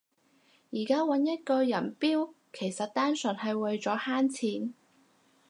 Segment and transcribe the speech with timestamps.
[0.71, 4.73] 而家搵一個人標其實單純係為咗慳錢